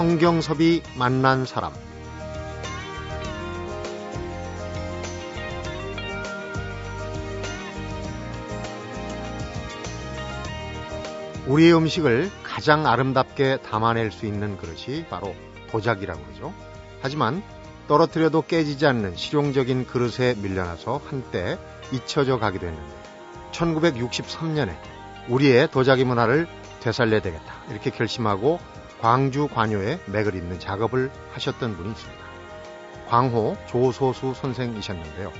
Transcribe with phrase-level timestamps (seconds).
[0.00, 1.74] 성경섭이 만난 사람
[11.46, 15.34] 우리의 음식을 가장 아름답게 담아낼 수 있는 그릇이 바로
[15.70, 16.54] 도자기라고 그러죠.
[17.02, 17.42] 하지만
[17.86, 21.58] 떨어뜨려도 깨지지 않는 실용적인 그릇에 밀려나서 한때
[21.92, 22.90] 잊혀져 가기도 했는데
[23.52, 24.74] 1963년에
[25.28, 26.48] 우리의 도자기 문화를
[26.80, 32.20] 되살려야 되겠다 이렇게 결심하고 광주 관요에 맥을 잇는 작업을 하셨던 분이 있습니다.
[33.08, 35.32] 광호 조소수 선생이셨는데요.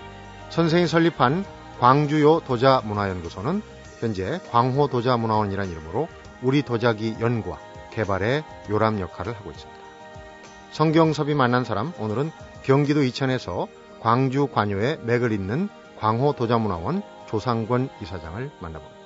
[0.48, 1.44] 선생이 설립한
[1.78, 3.62] 광주요 도자 문화연구소는
[4.00, 6.08] 현재 광호 도자 문화원이라는 이름으로
[6.42, 7.58] 우리 도자기 연구와
[7.92, 9.80] 개발의 요람 역할을 하고 있습니다.
[10.72, 12.30] 성경섭이 만난 사람 오늘은
[12.62, 13.68] 경기도 이천에서
[14.00, 18.99] 광주 관요에 맥을 잇는 광호 도자문화원 조상권 이사장을 만나봅니다.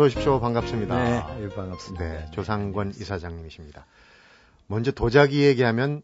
[0.00, 0.40] 어서 오십시오.
[0.40, 1.36] 반갑습니다.
[1.36, 2.04] 네, 반갑습니다.
[2.04, 3.84] 네, 조상권 이사장님이십니다.
[4.66, 6.00] 먼저 도자기 얘기하면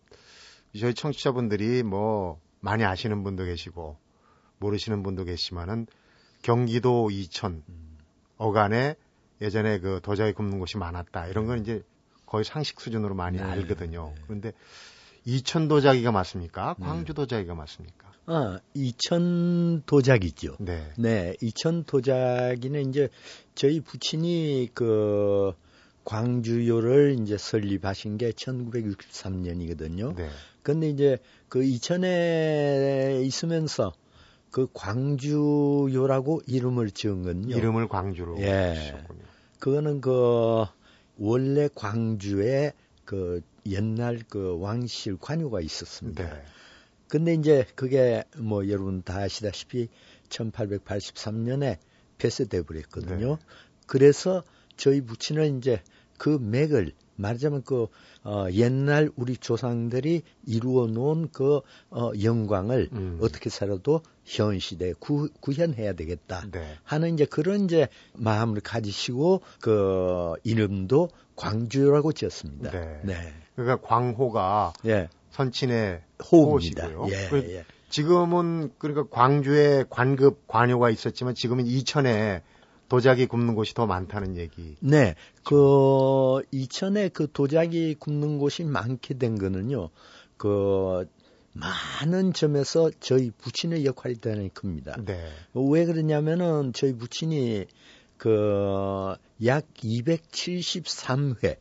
[0.79, 3.97] 저희 청취자분들이 뭐 많이 아시는 분도 계시고
[4.59, 5.87] 모르시는 분도 계시지만은
[6.43, 7.63] 경기도 이천
[8.37, 8.97] 어간에
[9.41, 11.83] 예전에 그 도자기 굽는 곳이 많았다 이런 건 이제
[12.27, 14.13] 거의 상식 수준으로 많이 네, 알거든요.
[14.15, 14.23] 네.
[14.27, 14.53] 그런데
[15.25, 16.75] 이천 도자기가 맞습니까?
[16.81, 18.06] 광주 도자기가 맞습니까?
[18.27, 20.57] 아, 이천 도자기죠.
[20.59, 20.93] 네.
[20.99, 23.09] 네, 이천 도자기는 이제
[23.55, 25.53] 저희 부친이 그
[26.05, 30.17] 광주요를 이제 설립하신 게 1963년이거든요.
[30.17, 30.29] 네.
[30.63, 31.19] 근데 이제
[31.49, 33.93] 그 이천에 있으면서
[34.51, 37.57] 그 광주요라고 이름을 지은 건요.
[37.57, 38.75] 이름을 광주로 예.
[38.75, 39.23] 주셨군요.
[39.61, 40.65] 그거는 그
[41.19, 42.73] 원래 광주에
[43.05, 46.25] 그 옛날 그 왕실 관유가 있었습니다.
[46.25, 46.43] 네.
[47.09, 49.89] 근데 이제 그게 뭐 여러분 다 아시다시피
[50.29, 51.79] 1883년에
[52.19, 53.37] 폐쇄돼 버렸거든요.
[53.37, 53.43] 네.
[53.87, 54.43] 그래서
[54.77, 55.83] 저희 부친은 이제
[56.19, 57.87] 그 맥을 말하자면 그
[58.25, 63.19] 어, 옛날 우리 조상들이 이루어 놓은 그 어, 영광을 음.
[63.23, 66.77] 어떻게 살아도 현 시대에 구, 구현해야 되겠다 네.
[66.85, 72.71] 하는 이제 그런 이제 마음을 가지시고 그 이름도 광주라고 지었습니다.
[72.71, 73.01] 네.
[73.05, 73.35] 네.
[73.55, 75.09] 그러니까 광호가 예.
[75.37, 76.87] 선친의 호흡입니다.
[76.87, 77.09] 호시고요.
[77.11, 77.65] 예, 그 예.
[77.89, 82.43] 지금은 그러니까 광주에 관급 관요가 있었지만 지금은 이천에
[82.89, 84.77] 도자기 굽는 곳이 더 많다는 얘기.
[84.81, 85.15] 네,
[85.45, 89.91] 그 이천에 그 도자기 굽는 곳이 많게 된 거는요.
[90.37, 91.07] 그
[91.53, 94.97] 많은 점에서 저희 부친의 역할이 대단히 큽니다.
[95.05, 95.31] 네.
[95.55, 97.67] 왜 그러냐면은 저희 부친이
[98.19, 101.57] 그 약 273회에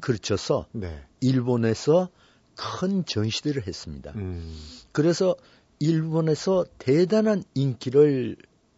[0.00, 1.04] 걸쳐서 네.
[1.20, 2.08] 일본에서
[2.56, 4.12] 큰 전시들을 했습니다.
[4.16, 4.56] 음.
[4.92, 5.36] 그래서
[5.78, 8.36] 일본에서 대단한 인기를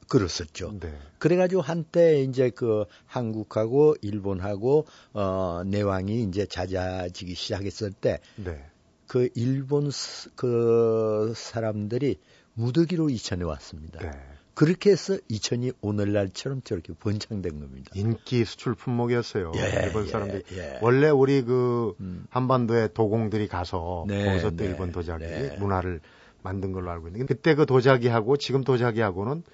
[0.08, 0.74] 끌었었죠.
[0.80, 0.98] 네.
[1.18, 9.28] 그래가지고 한때 이제 그 한국하고 일본하고 어 내왕이 이제 잦아지기 시작했을 때그 네.
[9.34, 12.18] 일본 스- 그 사람들이
[12.54, 14.00] 무더기로 이천에 왔습니다.
[14.00, 14.10] 네.
[14.58, 17.92] 그렇게 해서 이천이 오늘날처럼 저렇게 번창된 겁니다.
[17.94, 19.52] 인기 수출 품목이었어요.
[19.54, 20.80] 예, 일본 예, 사람들이 예.
[20.82, 22.26] 원래 우리 그 음.
[22.30, 25.56] 한반도에 도공들이 가서 네, 거기서 또 네, 일본 도자기 네.
[25.60, 26.00] 문화를
[26.42, 29.44] 만든 걸로 알고 있는데 그때 그 도자기하고 지금 도자기하고는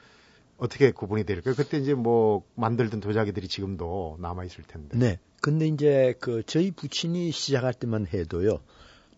[0.57, 1.53] 어떻게 구분이 될까요?
[1.55, 4.97] 그때 이제 뭐 만들던 도자기들이 지금도 남아 있을 텐데.
[4.97, 5.19] 네.
[5.43, 8.61] 근데 이제 그 저희 부친이 시작할 때만 해도요.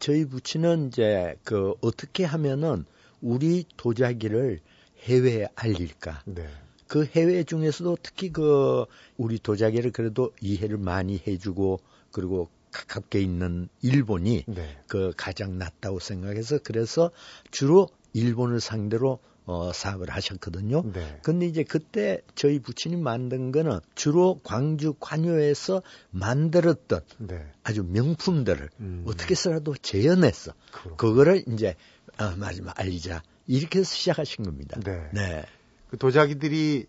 [0.00, 2.86] 저희 부친은 이제 그 어떻게 하면은
[3.20, 4.58] 우리 도자기를
[5.00, 6.22] 해외에 알릴까?
[6.26, 6.48] 네.
[6.86, 8.84] 그 해외 중에서도 특히 그
[9.16, 11.80] 우리 도자기를 그래도 이해를 많이 해주고
[12.12, 14.78] 그리고 가깝게 있는 일본이 네.
[14.86, 17.10] 그 가장 낫다고 생각해서 그래서
[17.50, 20.82] 주로 일본을 상대로 어 사업을 하셨거든요.
[20.92, 21.20] 네.
[21.22, 27.46] 근데 이제 그때 저희 부친이 만든 거는 주로 광주 관요에서 만들었던 네.
[27.62, 29.04] 아주 명품들을 음.
[29.06, 30.52] 어떻게 해서라도 재현했어.
[30.72, 30.96] 그렇군요.
[30.96, 31.76] 그거를 이제
[32.18, 34.78] 어, 마지막 알리자 이렇게 해서 시작하신 겁니다.
[34.84, 35.08] 네.
[35.12, 35.44] 네.
[35.90, 36.86] 그 도자기들이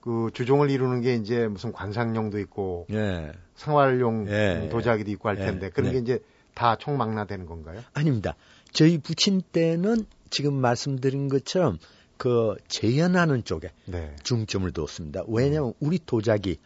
[0.00, 3.32] 그 주종을 이루는 게 이제 무슨 관상용도 있고 예.
[3.54, 6.02] 생활용 예, 도자기도 있고 할 예, 텐데 그런 게 네.
[6.02, 6.18] 이제
[6.54, 7.82] 다 총망라되는 건가요?
[7.92, 8.34] 아닙니다.
[8.72, 11.78] 저희 부친 때는 지금 말씀드린 것처럼
[12.16, 14.14] 그 재현하는 쪽에 네.
[14.22, 15.24] 중점을 두었습니다.
[15.28, 16.56] 왜냐하면 우리 도자기의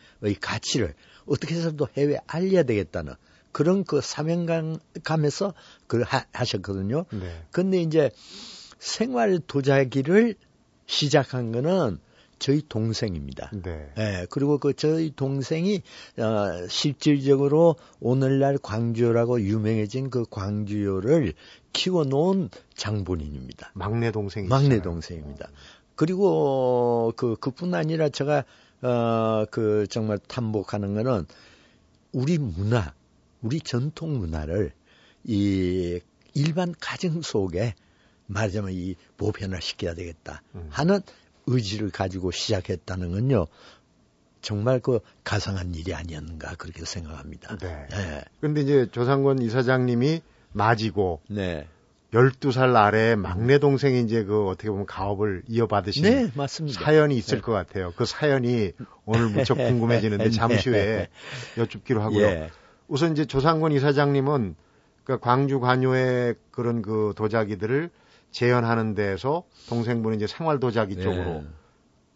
[0.40, 0.94] 가치를
[1.26, 3.14] 어떻게 해서도 해외에 알려야 되겠다는
[3.52, 5.54] 그런 그 사명감에서
[5.86, 7.04] 그걸 하, 하셨거든요.
[7.12, 7.42] 네.
[7.52, 8.10] 근데 이제
[8.84, 10.34] 생활 도자기를
[10.84, 11.98] 시작한 거는
[12.38, 13.50] 저희 동생입니다.
[13.62, 13.90] 네.
[13.96, 15.80] 예, 그리고 그 저희 동생이
[16.18, 21.32] 어, 실질적으로 오늘날 광주요라고 유명해진 그 광주요를
[21.72, 23.72] 키워놓은 장본인입니다.
[23.72, 25.48] 막내 동생이 막내 동생입니다.
[25.96, 28.44] 그리고 그 그뿐 아니라 제가
[28.82, 31.24] 어 그 정말 탐복하는 거는
[32.12, 32.92] 우리 문화,
[33.40, 34.72] 우리 전통 문화를
[35.24, 36.00] 이
[36.34, 37.74] 일반 가정 속에
[38.26, 40.66] 말하자면 이 보편화 시켜야 되겠다 음.
[40.70, 41.00] 하는
[41.46, 43.46] 의지를 가지고 시작했다는 건요.
[44.40, 47.56] 정말 그 가상한 일이 아니었는가 그렇게 생각합니다.
[47.58, 47.86] 네.
[47.90, 48.24] 네.
[48.40, 50.20] 그런데 이제 조상권 이사장님이
[50.52, 51.66] 맞이고 네.
[52.12, 56.80] 12살 아래 막내 동생이 이제 그 어떻게 보면 가업을 이어받으신 네, 맞습니다.
[56.80, 57.42] 사연이 있을 네.
[57.42, 57.92] 것 같아요.
[57.96, 58.72] 그 사연이
[59.04, 61.08] 오늘 무척 궁금해지는데 잠시 후에
[61.58, 62.24] 여쭙기로 하고요.
[62.24, 62.50] 예.
[62.86, 64.54] 우선 이제 조상권 이사장님은
[65.02, 67.90] 그 광주 관요의 그런 그 도자기들을
[68.34, 71.02] 재현하는 데에서 동생분은 이제 생활 도자기 예.
[71.02, 71.44] 쪽으로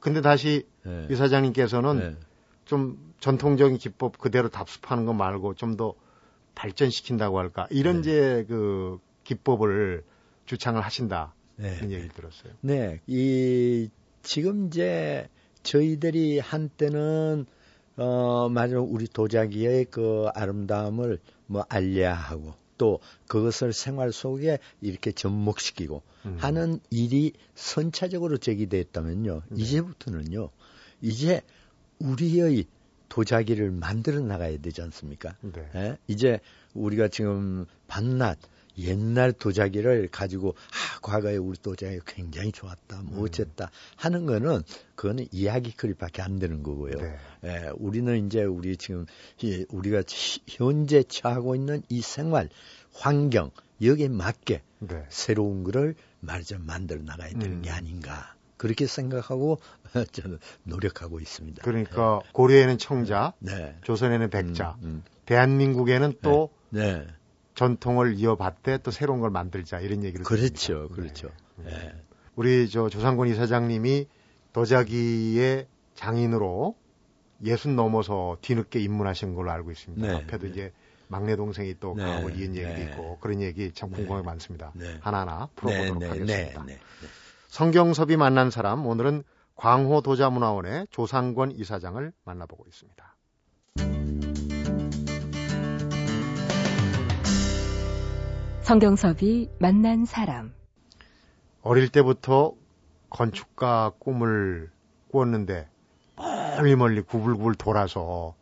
[0.01, 1.07] 근데 다시 네.
[1.11, 2.17] 이사장님께서는 네.
[2.65, 5.95] 좀 전통적인 기법 그대로 답습하는 거 말고 좀 더
[6.59, 8.01] 발전시킨다고 할까 이런 네.
[8.01, 10.03] 이제 그 기법을
[10.47, 11.79] 주창을 하신다 네.
[11.85, 12.53] 얘기를 들었어요.
[12.63, 13.89] 네, 이
[14.23, 15.29] 지금 이제
[15.63, 17.47] 저희들이 한때는
[17.97, 26.03] 어 맞아 우리 도자기의 그 아름다움을 뭐 알려야 하고 또 그것을 생활 속에 이렇게 접목시키고
[26.27, 26.37] 음.
[26.41, 29.43] 하는 일이 선차적으로 제기됐다면요.
[29.49, 29.63] 네.
[29.63, 30.51] 이제부터는요.
[31.03, 31.43] 이제
[31.99, 32.65] 우리의
[33.09, 35.37] 도자기를 만들어 나가야 되지 않습니까?
[35.41, 35.69] 네.
[35.75, 35.99] 예?
[36.07, 36.41] 이제
[36.75, 38.39] 우리가 지금 밤낮
[38.79, 43.25] 옛날 도자기를 가지고 아 과거에 우리 도자기가 굉장히 좋았다 뭐 음.
[43.25, 44.63] 어쨌다 하는 거는
[44.95, 46.97] 그거는 이야기거리밖에 안 되는 거고요.
[46.97, 47.17] 네.
[47.45, 49.07] 예, 우리는 이제 우리 지금
[49.43, 50.03] 이, 우리가
[50.47, 52.49] 현재 처하고 있는 이 생활
[52.93, 53.51] 환경
[53.83, 55.05] 여기에 맞게 네.
[55.09, 57.63] 새로운 거를 말하자면 만들어 나가야 되는 음.
[57.63, 59.61] 게 아닌가 그렇게 생각하고
[60.13, 61.63] 저는 노력하고 있습니다.
[61.63, 62.31] 그러니까 네.
[62.33, 63.77] 고려에는 청자, 네.
[63.83, 65.03] 조선에는 백자, 음, 음.
[65.25, 66.99] 대한민국에는 또 네.
[66.99, 67.07] 네.
[67.59, 70.95] 전통을 이어받되 또 새로운 걸 만들자 이런 얘기를 그렇죠, 드립니다.
[70.95, 71.29] 그렇죠.
[71.57, 71.71] 네.
[71.71, 71.93] 네.
[72.37, 74.07] 우리 저 조상권 이사장님이
[74.53, 75.67] 도자기의
[75.97, 76.77] 장인으로
[77.43, 80.07] 예순 넘어서 뒤늦게 입문하신 걸로 알고 있습니다.
[80.07, 80.15] 네.
[80.15, 80.51] 앞에도 네.
[80.53, 80.73] 이제
[81.09, 82.05] 막내 동생이 또 네.
[82.05, 82.85] 가고 이은 얘기도 네.
[82.85, 84.73] 있고 그런 얘기 참 궁금한 게 많습니다.
[85.01, 86.65] 하나하나 풀어보도록 하겠습니다.
[87.49, 89.25] 성경섭이 만난 사람 오늘은
[89.57, 93.17] 광호 도자문화원의 조상권 이사장을 만나보고 있습니다.
[98.69, 100.53] 성경섭이 만난 사람.
[101.63, 102.53] 어릴 때부터
[103.09, 104.71] 건축가 꿈을
[105.11, 105.71] 꾸었는데
[106.59, 108.35] 멀리 멀리 구불구불 돌아서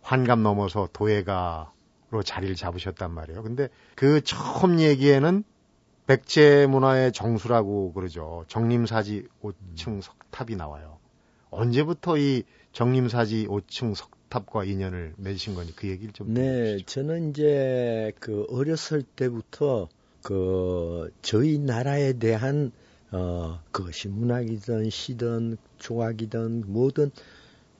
[0.00, 3.42] 환갑 넘어서 도예가로 자리를 잡으셨단 말이에요.
[3.42, 5.44] 근데 그 처음 얘기에는
[6.06, 8.46] 백제 문화의 정수라고 그러죠.
[8.48, 10.96] 정림사지 5층 석탑이 나와요.
[11.50, 18.12] 언제부터 이 정림사지 5층 석 탑과 인연을 맺으신 거니 그 얘기를 좀 네, 저는 이제
[18.18, 19.88] 그 어렸을 때부터
[20.22, 22.72] 그 저희 나라에 대한
[23.12, 27.12] 어 그것이 문학이든 시든 조각이든 뭐든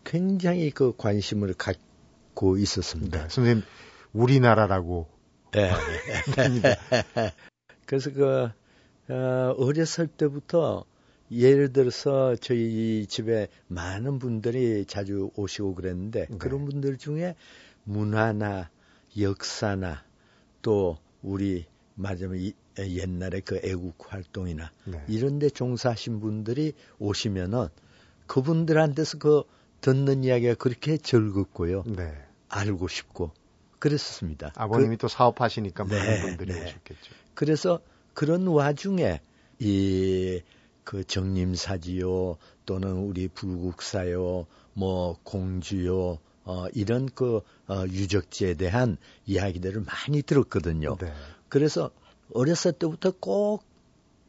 [0.04, 3.22] 굉장히 그 관심을 갖고 있었습니다.
[3.24, 3.64] 네, 선생님
[4.12, 5.08] 우리나라라고.
[5.52, 5.70] 네.
[7.86, 8.50] 그래서 그
[9.08, 10.84] 어, 어렸을 때부터
[11.30, 16.38] 예를 들어서 저희 집에 많은 분들이 자주 오시고 그랬는데 네.
[16.38, 17.34] 그런 분들 중에
[17.84, 18.70] 문화나
[19.18, 20.04] 역사나
[20.62, 25.02] 또 우리 말하자면 옛날에 그 애국 활동이나 네.
[25.08, 27.68] 이런 데 종사하신 분들이 오시면은
[28.26, 29.42] 그분들한테서 그
[29.80, 31.84] 듣는 이야기가 그렇게 즐겁고요.
[31.86, 32.12] 네.
[32.48, 33.32] 알고 싶고
[33.78, 34.52] 그랬었습니다.
[34.54, 36.64] 아버님이 그, 또 사업하시니까 많은 네, 분들이 네.
[36.64, 37.12] 오셨겠죠.
[37.34, 37.80] 그래서
[38.14, 39.20] 그런 와중에
[39.58, 40.40] 이
[40.86, 50.22] 그 정림사지요 또는 우리 불국사요 뭐 공주요 어 이런 그 어, 유적지에 대한 이야기들을 많이
[50.22, 50.96] 들었거든요.
[51.00, 51.12] 네.
[51.48, 51.90] 그래서
[52.32, 53.64] 어렸을 때부터 꼭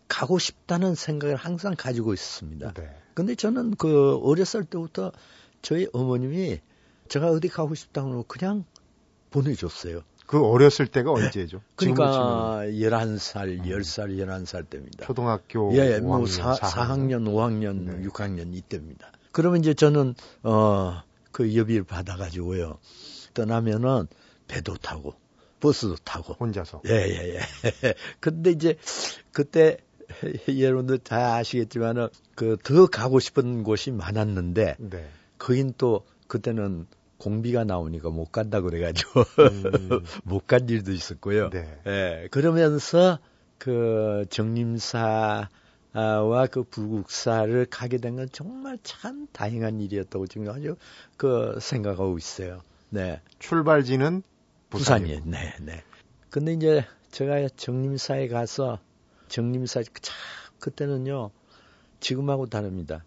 [0.08, 2.74] 가고 싶다는 생각을 항상 가지고 있었습니다.
[2.74, 2.90] 네.
[3.14, 5.12] 근데 저는 그 어렸을 때부터
[5.62, 6.60] 저희 어머님이
[7.08, 8.66] 제가 어디 가고 싶다고 그냥
[9.30, 10.02] 보내줬어요.
[10.28, 11.62] 그 어렸을 때가 언제죠?
[11.76, 15.06] 그러니까 11살, 10살, 11살 때입니다.
[15.08, 18.08] 초등학교 예, 예뭐 4, 4학년, 5학년, 네.
[18.08, 19.12] 6학년 이때입니다.
[19.32, 22.78] 그러면 이제 저는 어, 그 여비를 받아 가지고요.
[23.34, 24.08] 떠나면은
[24.48, 25.16] 배도 타고
[25.62, 26.82] 버스도 타고 혼자서.
[26.88, 27.94] 예, 예, 예.
[28.20, 28.78] 근데 이제
[29.32, 29.78] 그때
[30.48, 35.10] 여러분들 다 아시겠지만은 그 더 가고 싶은 곳이 많았는데 네.
[35.38, 36.86] 거긴 또 그때는
[37.18, 40.04] 공비가 나오니까 못 간다 그래가지고 음.
[40.24, 41.50] 못간 일도 있었고요.
[41.50, 41.80] 네.
[41.88, 43.20] 예, 그러면서
[43.58, 45.48] 그 정림사와
[46.52, 50.76] 그 불국사를 가게 된 건 정말 참 다행한 일이었다고 지금 아주
[51.18, 52.62] 그 생각하고 있어요.
[52.90, 53.22] 네.
[53.40, 54.24] 출발지는
[54.70, 55.22] 부산이에요.
[55.26, 55.84] 네, 네.
[56.30, 58.80] 근데 이제 제가 정림사에 가서
[59.28, 60.16] 정림사 참
[60.60, 61.32] 그때는요
[62.00, 63.04] 지금하고 다릅니다.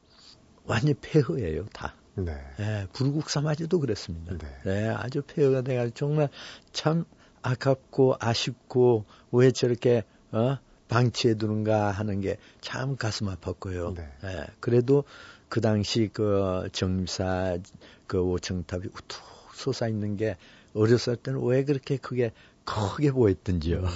[0.65, 1.95] 완전 폐허예요, 다.
[2.25, 2.39] 네.
[2.61, 4.37] 예, 불국사마저도 그랬습니다.
[4.39, 4.49] 네.
[4.67, 6.29] 예, 아주 폐허가 돼가지고 정말
[6.73, 7.05] 참
[7.43, 10.59] 아깝고 아쉽고 왜 저렇게 어?
[10.89, 13.95] 방치해 두는가 하는 게 참 가슴 아팠고요.
[13.97, 14.09] 네.
[14.25, 15.05] 예, 그래도
[15.49, 17.59] 그 당시 그 정사
[18.07, 19.21] 그 오청탑이 우뚝
[19.55, 20.37] 솟아 있는 게
[20.75, 22.33] 어렸을 때는 왜 그렇게 크게
[22.65, 23.79] 크게 보였던지요.
[23.79, 23.89] 음,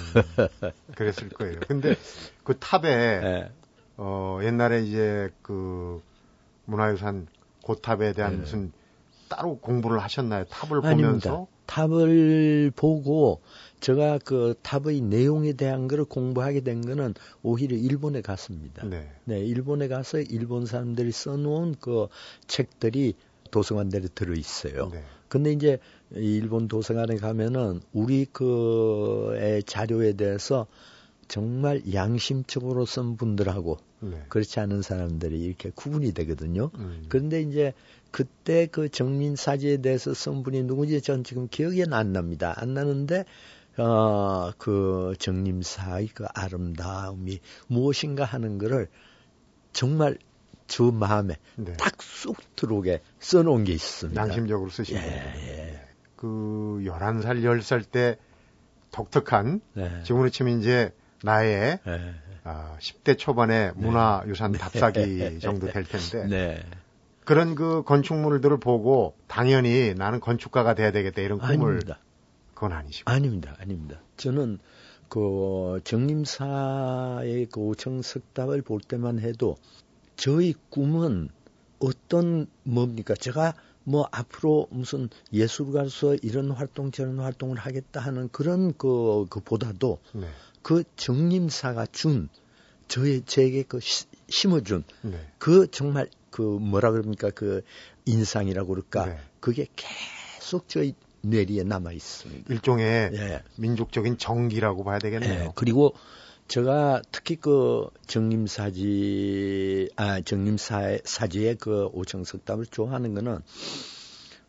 [0.95, 1.59] 그랬을 거예요.
[1.67, 1.95] 근데
[2.43, 2.89] 그 탑에
[3.23, 3.51] 예,
[3.97, 6.01] 어 옛날에 이제 그
[6.65, 7.27] 문화유산
[7.65, 8.37] 고탑에 대한 네.
[8.41, 8.71] 무슨
[9.27, 10.45] 따로 공부를 하셨나요?
[10.45, 11.31] 탑을 아닙니다.
[11.31, 13.41] 보면서 탑을 보고
[13.79, 18.85] 제가 그 탑의 내용에 대한 거를 공부하게 된 거는 오히려 일본에 갔습니다.
[18.85, 19.11] 네.
[19.23, 22.07] 네, 일본에 가서 일본 사람들이 써놓은 그
[22.45, 23.15] 책들이
[23.49, 24.89] 도서관들에 들어 있어요.
[24.93, 25.03] 네.
[25.27, 25.79] 근데 이제
[26.15, 30.67] 이 일본 도서관에 가면은 우리 그의 자료에 대해서
[31.27, 34.23] 정말 양심적으로 쓴 분들하고 네.
[34.29, 36.69] 그렇지 않은 사람들이 이렇게 구분이 되거든요.
[36.75, 37.05] 음.
[37.09, 37.73] 그런데 이제
[38.11, 42.53] 그때 그 정민사지에 대해서 쓴 분이 누구지 전 지금 기억이 안 납니다.
[42.57, 43.25] 안 나는데
[43.77, 48.87] 어, 그 정림사의 그 아름다움이 무엇인가 하는 거를
[49.73, 50.17] 정말
[50.67, 51.73] 저 마음에 네.
[51.73, 54.19] 딱쑥 들어오게 써놓은 게 있습니다.
[54.19, 55.23] 양심적으로 쓰신 예, 거예요.
[55.47, 55.87] 예.
[56.15, 58.17] 그 11살, 10살 때
[58.91, 60.03] 독특한 네.
[60.03, 60.91] 지금으로 치면 이제
[61.25, 62.13] 나의 예.
[62.43, 66.63] 아, 10대 초반의 문화유산 답사기 정도 될 텐데 네.
[67.25, 71.99] 그런 그 건축물들을 보고 당연히 나는 건축가가 돼야 되겠다 이런 꿈을 아닙니다.
[72.53, 73.55] 그건 아니시고 아닙니다.
[73.59, 73.99] 아닙니다.
[74.17, 74.59] 저는
[75.09, 79.57] 그 정림사의 그 오청석답을 볼 때만 해도
[80.15, 81.29] 저희 꿈은
[81.79, 83.15] 어떤 뭡니까?
[83.15, 90.27] 제가 뭐 앞으로 무슨 예술가로서 이런 활동 저런 활동을 하겠다 하는 그런 그 그보다도 네.
[90.65, 92.27] 그 정림사가 준
[92.87, 95.19] 저의 제게 그 시- 심어준 네.
[95.37, 97.61] 그 정말 그 뭐라 그럽니까 그
[98.07, 99.19] 인상이라고 그럴까 네.
[99.39, 102.51] 그게 계속 저희 뇌리에 남아 있습니다.
[102.51, 103.43] 일종의 예.
[103.57, 105.43] 민족적인 정기라고 봐야 되겠네요.
[105.43, 105.51] 예.
[105.53, 105.93] 그리고
[106.47, 113.37] 제가 특히 그 정림사지 아 정림사 사지의 그 오청석답을 좋아하는 거는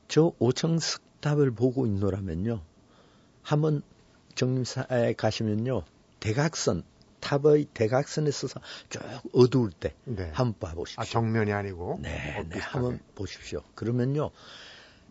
[0.09, 2.63] 저 오청석답을 보고 있노라면요
[3.43, 3.83] 한번
[4.35, 5.85] 정림사에 가시면요
[6.21, 6.83] 대각선
[7.21, 9.01] 탑의 대각선에 서서 쭉
[9.33, 10.31] 어두울 때 네.
[10.33, 11.01] 한번 봐보십시오.
[11.01, 12.59] 아 정면이 아니고 네, 네.
[12.59, 13.63] 한번 보십시오.
[13.75, 14.31] 그러면요,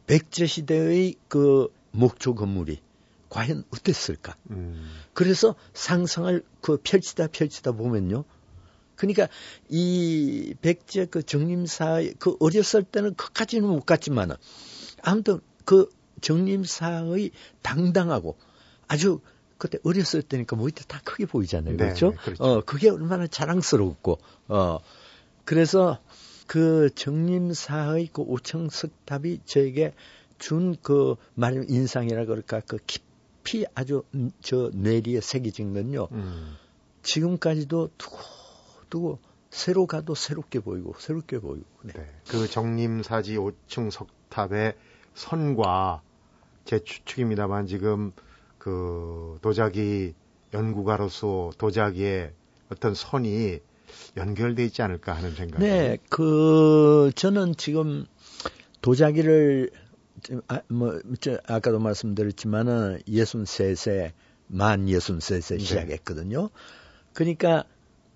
[0.07, 2.81] 백제 시대의 그 목조 건물이
[3.29, 4.35] 과연 어땠을까?
[4.51, 8.23] 음, 그래서 상상을 그 펼치다 펼치다 보면요.
[8.95, 9.27] 그러니까
[9.67, 14.35] 이 백제 그 정림사의 그 어렸을 때는 그까지는 못 갔지만은
[15.01, 15.89] 아무튼 그
[16.21, 17.31] 정림사의
[17.61, 18.37] 당당하고
[18.87, 19.19] 아주
[19.57, 21.77] 그때 어렸을 때니까 뭐 이때 다 크게 보이잖아요.
[21.77, 22.11] 네, 그렇죠?
[22.11, 22.43] 네, 그렇죠.
[22.43, 24.19] 어, 그게 얼마나 자랑스럽고
[24.49, 24.79] 어
[25.45, 25.99] 그래서
[26.47, 29.93] 그 정림사의 그 오청 석탑이 저에게
[30.37, 36.07] 준 그 말하면 인상이라 그럴까 그 깊이 아주 음, 저 뇌리에 새겨진 건요.
[36.11, 36.55] 음,
[37.03, 38.17] 지금까지도 두고
[38.89, 39.19] 두고
[39.49, 41.65] 새로 가도 새롭게 보이고 새롭게 보이고.
[41.83, 41.93] 네.
[41.93, 42.05] 네.
[42.27, 44.75] 그 정림사지 5층 석탑의
[45.13, 46.01] 선과
[46.65, 48.11] 제 추측입니다만 지금
[48.65, 50.15] 그 도자기
[50.51, 52.31] 연구가로서 도자기의
[52.71, 53.59] 어떤 선이
[54.17, 55.63] 연결돼 있지 않을까 하는 생각이.
[55.63, 58.07] 네, 그 저는 지금
[58.81, 59.69] 도자기를
[60.23, 64.13] 좀 아, 뭐 저, 아까도 말씀드렸지만은 63세
[64.47, 65.59] 만 63세 네.
[65.59, 66.49] 시작했거든요.
[67.13, 67.65] 그러니까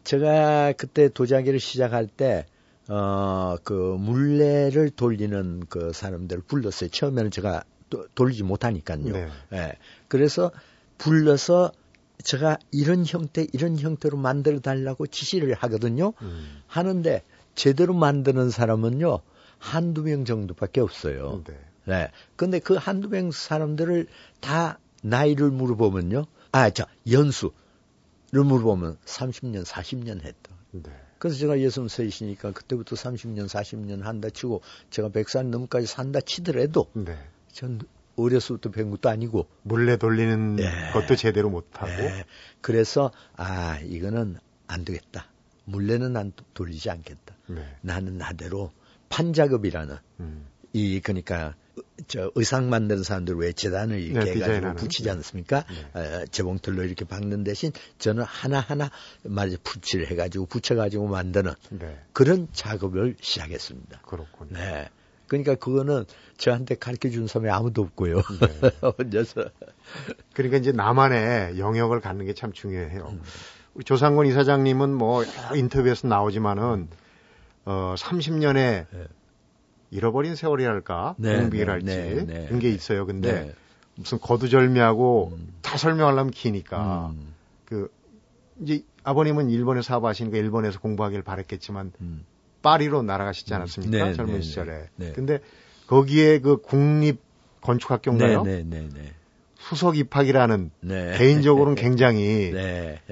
[0.04, 2.48] 제가 그때 도자기를 시작할 때
[2.88, 6.90] 어, 그 물레를 돌리는 그 사람들을 불렀어요.
[6.90, 9.04] 처음에는 제가 도- 돌리지 못하니까요.
[9.04, 9.28] 네.
[9.54, 9.74] 예.
[10.10, 10.52] 그래서
[10.98, 11.72] 불러서
[12.22, 16.14] 제가 이런 형태, 이런 형태로 만들어 달라고 지시를 하거든요.
[16.22, 17.24] 음, 하는데
[17.56, 19.20] 제대로 만드는 사람은요
[19.58, 21.44] 한두 명 정도밖에 없어요.
[21.48, 21.58] 네.
[21.86, 22.12] 네.
[22.36, 24.08] 근데 그 한두 명 사람들을
[24.42, 26.26] 다 나이를 물어보면요.
[26.52, 27.52] 아, 저 연수를
[28.32, 30.56] 물어보면 30년, 40년 했다.
[30.72, 30.92] 네.
[31.20, 37.18] 그래서 제가 63이시니까 그때부터 30년, 40년 한다 치고 제가 100살 넘까지 산다 치더라도 네.
[37.52, 37.80] 전
[38.22, 40.92] 어려서부터 배운 것도 아니고 물레 돌리는 네.
[40.94, 41.88] 것도 제대로 못하고.
[41.88, 42.24] 네.
[42.62, 45.28] 그래서 아 이거는 안 되겠다.
[45.66, 47.36] 물레는 안 도- 돌리지 않겠다.
[47.48, 47.64] 네.
[47.82, 48.72] 나는 나대로
[49.10, 51.56] 판작업이라는 음, 이 그러니까
[52.08, 54.76] 저 의상 만드는 사람들 왜 재단을 이렇게 네, 해가지고.
[54.76, 55.66] 붙이지 않습니까?
[55.94, 56.00] 네.
[56.00, 58.90] 어, 재봉틀로 이렇게 박는 대신 저는 하나하나
[59.24, 62.00] 말이죠 붙이를 해가지고 붙여가지고 만드는 네.
[62.14, 64.02] 그런 작업을 시작했습니다.
[64.06, 64.54] 그렇군요.
[64.54, 64.90] 네.
[65.30, 66.04] 그러니까 그거는
[66.38, 68.16] 저한테 가르쳐 준 사람이 아무도 없고요.
[68.18, 68.72] 네.
[68.98, 69.46] 혼자서.
[70.34, 73.08] 그러니까 이제 나만의 영역을 갖는 게 참 중요해요.
[73.12, 73.22] 음.
[73.76, 76.88] 우리 조상권 이사장님은 뭐 여러 인터뷰에서 나오지만은
[77.66, 78.54] 어 30년의
[78.92, 79.08] 네.
[79.92, 83.06] 잃어버린 세월이랄까 네, 공비랄지 네, 네, 네, 그런 게 있어요.
[83.06, 83.54] 근데 네.
[83.96, 85.54] 무슨 거두절미하고 음.
[85.62, 87.34] 다 설명하려면 기니까 음.
[87.66, 87.92] 그
[88.62, 92.26] 이제 아버님은 일본에 사업하시니까 일본에서 공부하길 바랬겠지만 음.
[92.62, 94.06] 파리로 날아가시지 않았습니까?
[94.06, 94.90] 네, 젊은 시절에.
[95.14, 95.40] 근데
[95.88, 97.20] 거기에 그 국립
[97.62, 98.44] 건축학교인가요?
[99.58, 100.72] 수석 입학이라는
[101.18, 102.54] 개인적으로는 굉장히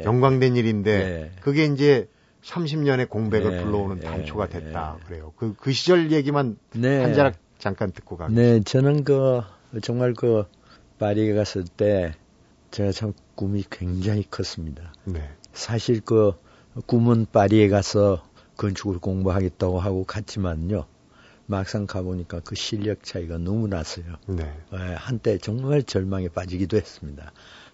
[0.03, 2.07] 영광된 일인데 그게 이제
[2.47, 4.97] 30년의 공백을 네, 불러오는 단초가 됐다.
[4.99, 5.33] 네, 그래요.
[5.35, 7.01] 그, 그 시절 얘기만 네.
[7.01, 8.41] 한 자락 잠깐 듣고 가겠습니다.
[8.41, 9.41] 네, 저는 그,
[9.81, 10.45] 정말 그,
[10.97, 12.13] 파리에 갔을 때,
[12.71, 14.93] 제가 참 꿈이 굉장히 컸습니다.
[15.03, 15.29] 네.
[15.51, 16.33] 사실 그,
[16.85, 18.23] 꿈은 파리에 가서
[18.57, 20.85] 건축을 공부하겠다고 하고 갔지만요.
[21.45, 24.05] 막상 가보니까 그 실력 차이가 너무 났어요.
[24.27, 24.43] 네.
[24.71, 27.31] 네, 한때 정말 절망에 빠지기도 했습니다.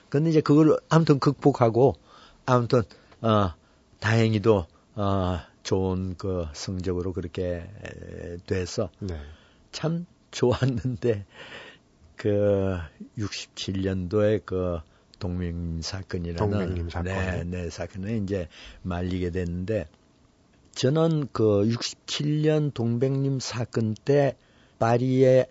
[0.09, 1.95] 근데 이제 그걸 아무튼 극복하고,
[2.45, 2.83] 아무튼,
[3.21, 3.53] 어,
[3.99, 7.67] 다행히도 어, 좋은 그 성적으로 그렇게
[8.45, 9.19] 돼서 네.
[9.71, 11.25] 참 좋았는데
[12.15, 12.77] 그
[13.17, 14.79] 67년도에 그
[15.19, 18.49] 동맹 사건이라는 동맹님 사건 네, 네 사건에 이제
[18.81, 19.87] 말리게 됐는데
[20.75, 24.35] 저는 그 67년 동백님 사건 때
[24.79, 25.47] 파리에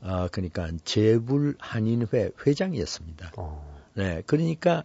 [0.00, 3.32] 어 그러니까 재불 한인회 회장이었습니다.
[3.36, 3.82] 어.
[3.94, 4.84] 네, 그러니까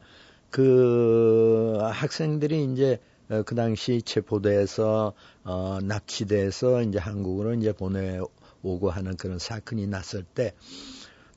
[0.49, 5.13] 그 학생들이 이제 어, 그 당시 체포돼서
[5.43, 10.53] 어, 납치돼서 이제 한국으로 이제 보내오고 하는 그런 사건이 났을 때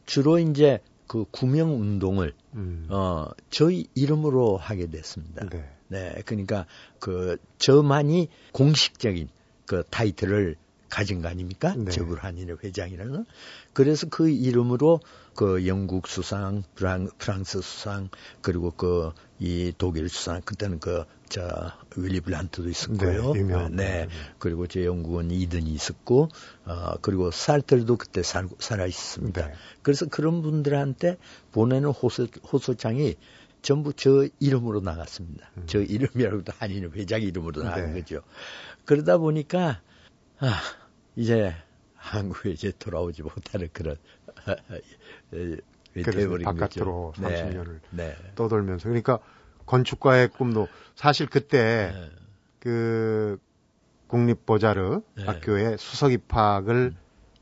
[0.06, 2.86] 주로 이제 그 구명 운동을 음.
[2.88, 5.48] 어 저희 이름으로 하게 됐습니다.
[5.48, 5.68] 네.
[5.90, 6.22] 네.
[6.24, 6.66] 그러니까
[6.98, 9.28] 그 저만이 공식적인
[9.66, 10.56] 그 타이틀을
[10.88, 11.74] 가진 거 아닙니까?
[11.76, 11.90] 네.
[11.90, 13.24] 저불한인의 회장이라는.
[13.72, 15.00] 그래서 그 이름으로
[15.34, 18.08] 그 영국 수상, 프랑, 프랑스 수상,
[18.40, 23.32] 그리고 그 이 독일 수상, 그때는 그, 저, 윌리 블란트도 있었고요.
[23.32, 23.74] 네, 유명.
[23.74, 24.06] 네.
[24.38, 26.28] 그리고 제 영국은 이든이 있었고,
[26.66, 29.46] 어, 그리고 살들도 그때 살, 살아 있습니다.
[29.46, 29.54] 네.
[29.82, 31.16] 그래서 그런 분들한테
[31.52, 33.16] 보내는 호소, 호소장이
[33.62, 35.50] 전부 저 이름으로 나갔습니다.
[35.56, 35.64] 음.
[35.66, 38.00] 저 이름이라고도 아니는 회장 이름으로 나간 네.
[38.00, 38.22] 거죠.
[38.84, 39.80] 그러다 보니까,
[40.38, 40.60] 아,
[41.16, 41.54] 이제
[41.94, 43.96] 한국에 이제 돌아오지 못하는 그런
[45.92, 47.22] 그래서 바깥으로 거죠.
[47.22, 48.16] 30년을 네.
[48.34, 49.18] 떠돌면서 그러니까
[49.66, 52.10] 건축가의 꿈도 사실 그때 네.
[52.58, 53.38] 그
[54.06, 55.24] 국립보자르 네.
[55.24, 56.96] 학교에 수석 입학을 음.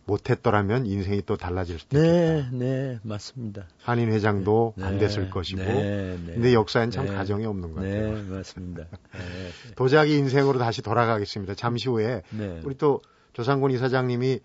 [0.08, 2.56] 못했더라면 인생이 또 달라질 수도 네, 있겠다.
[2.56, 3.68] 네, 맞습니다.
[3.82, 5.62] 한인 회장도 네, 안 됐을 것이고.
[5.62, 7.14] 네, 네, 근데 역사엔 참 네.
[7.14, 8.14] 가정이 없는 것 같아요.
[8.16, 8.84] 네, 맞습니다.
[8.90, 9.74] 네.
[9.76, 11.54] 도자기 인생으로 다시 돌아가겠습니다.
[11.54, 12.22] 잠시 후에
[12.64, 13.02] 우리 또
[13.34, 14.40] 조상곤 이사장님이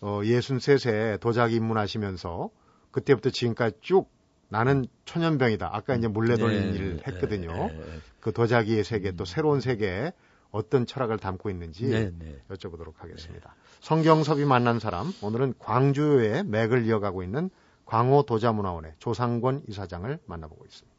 [0.00, 2.50] 어, 63세 도자기 입문하시면서
[2.90, 4.10] 그때부터 지금까지 쭉
[4.48, 5.70] 나는 천연병이다.
[5.72, 7.52] 아까 이제 몰래 돌린 네, 일을 했거든요.
[7.52, 7.84] 네, 네,
[8.20, 10.12] 그 도자기의 세계 또 새로운 세계에
[10.54, 12.40] 어떤 철학을 담고 있는지 네, 네.
[12.48, 13.56] 여쭤보도록 하겠습니다.
[13.80, 17.50] 성경섭이 만난 사람 오늘은 광주의 맥을 이어가고 있는
[17.86, 20.94] 광호 도자문화원의 조상권 이사장을 만나보고 있습니다.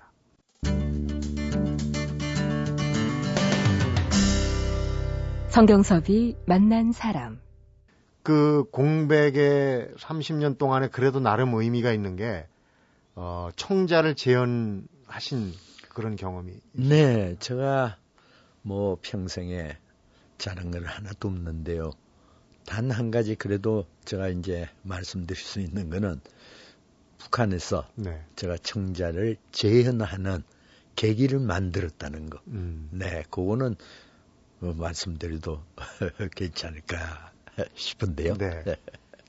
[5.47, 7.39] 성경섭이 만난 사람
[8.23, 12.45] 그 공백의 30년 동안에 그래도 나름 의미가 있는 게
[13.15, 15.53] 어, 청자를 재현하신
[15.93, 16.59] 그런 경험이.
[16.73, 17.95] 네, 제가
[18.65, 19.77] 뭐 평생에
[20.71, 21.91] 건 하나도 없는데요.
[22.65, 26.19] 단 한 가지 그래도 제가 이제 말씀드릴 수 있는 거는
[27.19, 28.23] 북한에서 네.
[28.35, 30.43] 제가 청자를 재현하는
[30.95, 32.39] 계기를 만들었다는 거.
[32.47, 32.89] 음.
[32.91, 33.75] 네, 그거는
[34.59, 35.61] 뭐 말씀드려도
[36.35, 37.31] 괜찮을까
[37.75, 38.33] 싶은데요.
[38.35, 38.63] 네.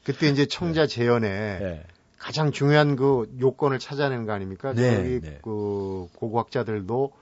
[0.02, 0.86] 그때 이제 청자 네.
[0.86, 1.86] 재현에 네.
[2.16, 4.72] 가장 중요한 그 요건을 찾아내는 거 아닙니까?
[4.72, 5.38] 네, 저희 네.
[5.42, 7.12] 그 고고학자들도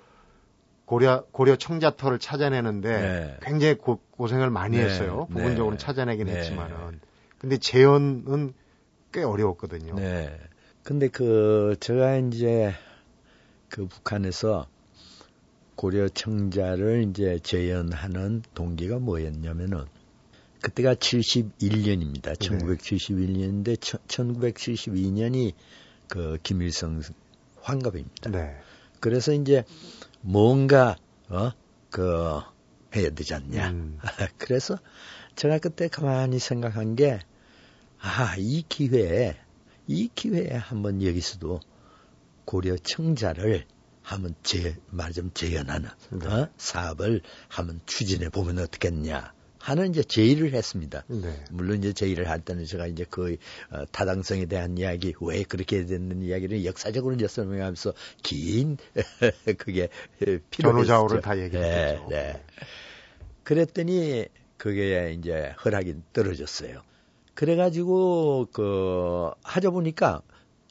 [0.86, 3.36] 고려 고려 청자터를 찾아내는데 네.
[3.42, 4.84] 굉장히 고, 고생을 많이 네.
[4.84, 5.26] 했어요.
[5.30, 7.00] 부분적으로 찾아내긴 했지만은
[7.38, 8.54] 근데 재현은
[9.12, 9.94] 꽤 어려웠거든요.
[9.94, 10.38] 네.
[10.82, 12.74] 근데 그 제가 이제
[13.68, 14.66] 그 북한에서
[15.74, 19.86] 고려 청자를 이제 재현하는 동기가 뭐였냐면은
[20.60, 22.36] 그때가 71년입니다.
[22.36, 25.52] 1971년인데 1972년이
[26.08, 27.00] 그 김일성
[27.60, 28.30] 환갑입니다.
[28.30, 28.56] 네.
[29.00, 29.64] 그래서 이제
[30.24, 30.96] 뭔가
[31.28, 32.40] 어그
[32.96, 33.70] 해야 되지 않냐.
[33.70, 33.98] 음.
[34.38, 34.78] 그래서
[35.36, 37.20] 제가 그때 가만히 생각한 게
[38.00, 39.36] 아, 이 기회에
[39.86, 41.60] 이 기회에 한번 여기서도
[42.46, 43.66] 고려 청자를
[44.02, 46.26] 한번 제 말 좀 재현하는 네.
[46.28, 46.48] 어?
[46.58, 49.33] 사업을 한번 추진해 보면 어떻겠냐.
[49.64, 51.04] 하는 이제 제의를 했습니다.
[51.06, 51.42] 네.
[51.50, 53.38] 물론 이제 제의를 할 때는 제가 이제 그
[53.70, 58.76] 어, 타당성에 대한 이야기, 왜 그렇게 됐는 이야기를 역사적으로 이제 설명하면서 긴
[59.56, 60.60] 그게 필요했죠.
[60.60, 61.60] 전후좌우를 다 얘기했죠.
[61.60, 62.44] 네, 네.
[63.42, 64.26] 그랬더니
[64.58, 66.82] 그게 이제 허락이 떨어졌어요.
[67.32, 70.20] 그래가지고 그 하자 보니까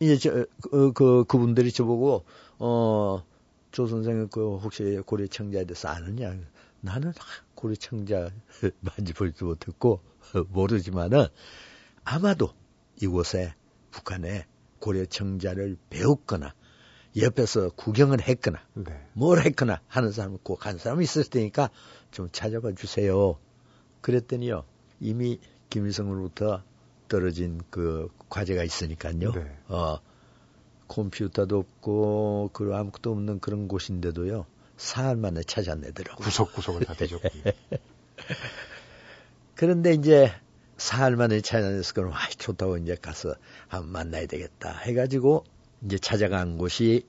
[0.01, 2.25] 이제 저, 그, 그 그분들이 저보고
[2.59, 6.35] 어조 선생님 그 혹시 고려 청자에 대해서 아느냐?
[6.79, 7.11] 나는
[7.63, 8.29] 고려 청자
[8.81, 10.01] 만지보지도 못했고
[10.49, 11.27] 모르지만은
[12.03, 12.49] 아마도
[13.01, 13.53] 이곳에
[13.89, 14.45] 북한에
[14.79, 16.53] 고려 청자를 배웠거나
[17.15, 19.07] 옆에서 구경을 했거나 네.
[19.13, 21.69] 뭘 했거나 하는 사람은 꼭한 사람이 있을 테니까
[22.11, 23.39] 좀 찾아봐 주세요.
[24.01, 24.65] 그랬더니요
[24.99, 26.63] 이미 김일성으로부터
[27.07, 29.31] 떨어진 그 과제가 있으니까요.
[29.31, 29.57] 네.
[29.69, 29.99] 어
[30.89, 36.25] 컴퓨터도 없고 그 아무것도 없는 그런 곳인데도요 사흘 만에 찾아내더라고요.
[36.25, 37.43] 구석구석을 다 뒤졌군요.
[39.55, 40.31] 그런데 이제
[40.77, 43.35] 사흘 만에 찾아내서 그럼 아 좋다고 이제 가서
[43.67, 45.43] 한번 만나야 되겠다 해가지고
[45.85, 47.05] 이제 찾아간 곳이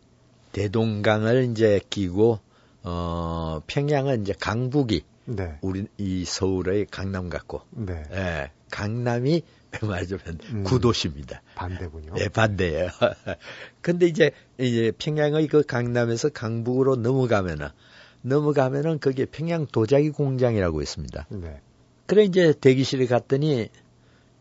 [0.52, 2.40] 대동강을 이제 끼고
[2.82, 5.58] 어 평양은 이제 강북이 네.
[5.62, 8.02] 우리 이 서울의 강남 같고 네.
[8.12, 9.42] 예, 강남이
[9.86, 11.42] 말하자면 음, 구도시입니다.
[11.54, 12.14] 반대군요.
[12.14, 12.88] 네, 반대예요.
[13.82, 17.68] 근데 이제 이제 평양의 그 강남에서 강북으로 넘어가면은
[18.22, 21.26] 넘어가면은 거기에 평양 도자기 공장이라고 있습니다.
[21.30, 21.60] 네.
[22.06, 23.68] 그래 이제 대기실에 갔더니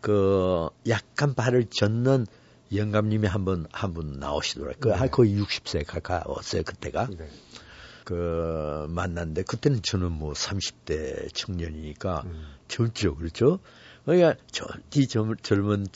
[0.02, 2.28] 그 약간 발을 젓는
[2.74, 4.78] 영감님이 한번 한 분 나오시더라고요.
[4.80, 5.08] 그 네.
[5.10, 7.08] 거의 60세 가까웠어요 그때가.
[7.18, 7.28] 네.
[8.04, 12.44] 그 만났는데 그때는 저는 뭐 30대 청년이니까 음.
[12.68, 13.60] 젊죠 그렇죠.
[14.06, 15.88] 그러니까 저이 젊은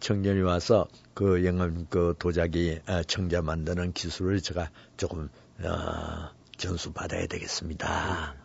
[0.00, 5.28] 청년이 와서 그 영감 그 도자기 아, 청자 만드는 기술을 제가 조금
[5.62, 8.34] 어, 전수 받아야 되겠습니다.
[8.34, 8.40] 음.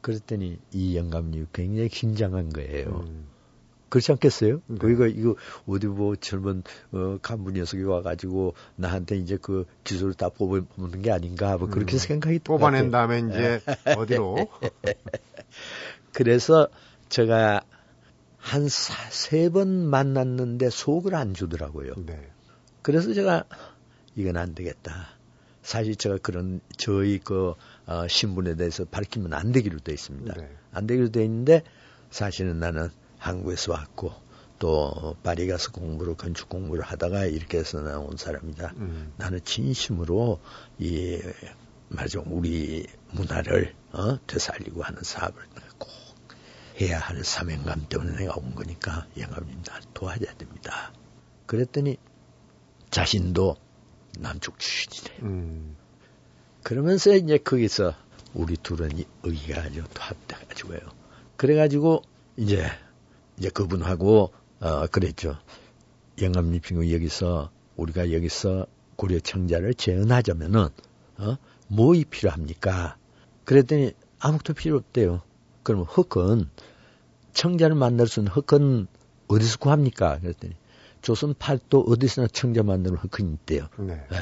[0.00, 3.04] 그랬더니 이 영감님이 굉장히 긴장한 거예요.
[3.06, 3.26] 음.
[3.88, 4.60] 그렇지 않겠어요?
[4.66, 4.76] 네.
[4.78, 5.34] 그러니까 이거
[5.66, 11.56] 어디 뭐 젊은 어, 간부 녀석이 와가지고 나한테 이제 그 기술을 다 뽑아보는 게 아닌가
[11.56, 11.98] 뭐 그렇게 음.
[11.98, 13.60] 생각이 뽑아낸 다음에 이제
[13.96, 14.48] 어디로?
[16.12, 16.68] 그래서
[17.08, 17.62] 제가
[18.38, 21.94] 한 세 번 만났는데 속을 안 주더라고요.
[21.98, 22.30] 네.
[22.82, 23.44] 그래서 제가
[24.16, 25.08] 이건 안 되겠다.
[25.62, 27.54] 사실 제가 그런 저희 그
[27.86, 30.34] 어, 신분에 대해서 밝히면 안 되기로 돼 있습니다.
[30.34, 30.56] 네.
[30.72, 31.62] 안 되기로 돼 있는데
[32.10, 34.12] 사실은 나는 한국에서 왔고
[34.58, 38.74] 또 파리 가서 공부를 건축 공부를 하다가 이렇게 해서 나온 사람이다.
[38.78, 39.12] 음.
[39.16, 40.40] 나는 진심으로
[40.78, 41.20] 이
[41.90, 45.67] 말하자면 우리 문화를 어, 되살리고 하는 사업을 꼭
[46.80, 50.92] 해야 할 사명감 때문에 내가 온 거니까 영감님 날 도와줘야 됩니다.
[51.46, 51.96] 그랬더니
[52.90, 53.56] 자신도
[54.20, 55.14] 남쪽 출신이래.
[55.22, 55.76] 음.
[56.62, 57.94] 그러면서 이제 거기서
[58.34, 58.90] 우리 둘은
[59.22, 60.78] 의기가 아주 합돼가지고요.
[61.36, 62.02] 그래가지고
[62.36, 62.66] 이제
[63.38, 65.38] 이제 그분하고 어 그랬죠.
[66.20, 70.68] 영암리 핑구 여기서 우리가 여기서 고려 청자를 재현하자면은
[71.18, 71.36] 어
[71.68, 72.96] 뭐이 필요합니까?
[73.44, 75.22] 그랬더니 아무것도 필요 없대요.
[75.68, 76.48] 그러면 흑은
[77.34, 78.86] 청자를 만날 수 있는 흑은
[79.28, 80.18] 어디서 구합니까?
[80.18, 80.54] 그랬더니
[81.02, 83.68] 조선 팔도 어디서나 청자 만드는 흑은 있대요.
[83.78, 84.02] 네.
[84.10, 84.18] 네.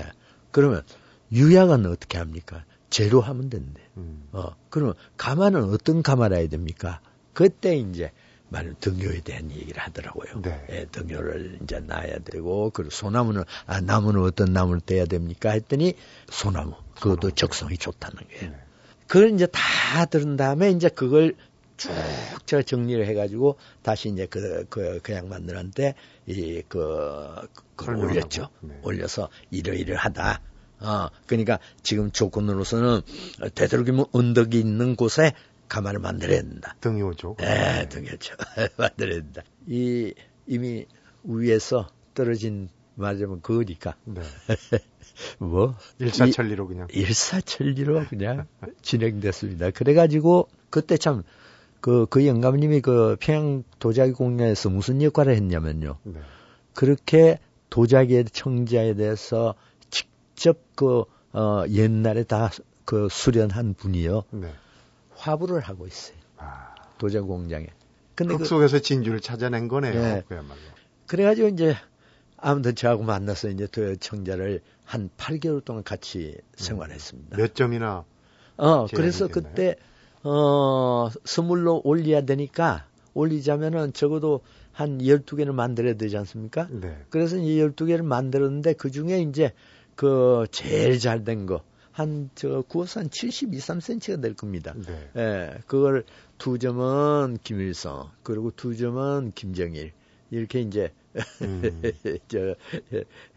[0.50, 0.82] 그러면
[1.30, 2.64] 유약은 어떻게 합니까?
[2.90, 3.80] 재료 하면 된대.
[3.96, 4.28] 음.
[4.32, 7.00] 어, 그러면 가마는 어떤 가마라 해야 됩니까?
[7.32, 8.10] 그때 이제
[8.48, 10.42] 말 등교에 대한 얘기를 하더라고요.
[10.42, 10.66] 네.
[10.70, 15.50] 예, 등교를 이제 놔야 되고 그리고 소나무는 아 나무는 어떤 나무를 떼야 됩니까?
[15.50, 15.94] 했더니
[16.28, 17.34] 소나무 그것도 소나무.
[17.36, 18.50] 적성이 좋다는 거예요.
[18.50, 18.65] 네.
[19.06, 21.34] 그걸 이제 다 들은 다음에 이제 그걸
[21.76, 21.90] 쭉
[22.46, 25.94] 제가 정리를 해가지고 다시 이제 그, 그, 그 양반들한테
[26.26, 27.34] 이, 그,
[27.76, 28.48] 그 올렸죠.
[28.60, 28.78] 네.
[28.82, 30.40] 올려서 이러이러 하다.
[30.80, 33.00] 어, 그러니까 지금 조건으로서는
[33.54, 35.32] 되도록이면 언덕이 있는 곳에
[35.68, 36.76] 가마를 만들어야 된다.
[36.80, 37.36] 등요죠.
[37.38, 38.34] 네, 등요죠.
[38.76, 39.42] 만들어야 된다.
[39.66, 40.14] 이
[40.46, 40.86] 이미
[41.24, 43.94] 위에서 떨어진 말하자면 그거니까.
[44.04, 44.20] 네.
[45.38, 48.46] 뭐 일사천리로 그냥 일사천리로 그냥
[48.82, 49.70] 진행됐습니다.
[49.70, 51.22] 그래가지고 그때 참
[51.80, 55.98] 그, 그 영감님이 그 평양 도자기 공연에서 무슨 역할을 했냐면요.
[56.02, 56.20] 네.
[56.74, 57.38] 그렇게
[57.70, 59.54] 도자기의 청자에 대해서
[59.90, 62.50] 직접 그, 어, 옛날에 다
[62.86, 64.22] 그 수련한 분이요.
[64.30, 64.54] 네.
[65.16, 66.16] 화부를 하고 있어요.
[66.38, 66.74] 아.
[66.96, 67.66] 도자 공장에.
[68.14, 70.00] 근데 그 속에서 진주를 찾아낸 거네요.
[70.00, 70.22] 네.
[70.26, 70.60] 그야말로.
[71.06, 71.76] 그래가지고 이제
[72.46, 76.42] 아무튼 저하고 만나서 이제 그 청자를 한 8개월 동안 같이 음.
[76.54, 77.36] 생활했습니다.
[77.36, 78.04] 몇 점이나?
[78.56, 79.74] 어, 그래서 그때,
[80.22, 86.68] 어, 선물로 올려야 되니까 올리자면은 적어도 한 12개는 만들어야 되지 않습니까?
[86.70, 86.96] 네.
[87.10, 89.52] 그래서 이 12개를 만들었는데 그 중에 이제
[89.96, 94.72] 그 제일 잘 된 거, 한, 저, 구워서 한 72, 3cm가 될 겁니다.
[94.86, 95.10] 네.
[95.16, 96.04] 예, 그걸
[96.38, 99.92] 두 점은 김일성, 그리고 두 점은 김정일,
[100.30, 101.05] 이렇게 이제, 음.
[102.28, 102.54] 저,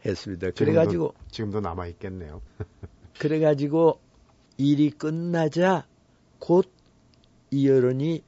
[0.06, 0.52] 했습니다.
[0.52, 1.14] 그래가지고.
[1.14, 2.42] 지금도, 지금도 남아 있겠네요.
[3.20, 4.00] 그래가지고
[4.58, 5.86] 일이 끝나자
[6.40, 6.80] 곧
[7.52, 8.24] 이 여론이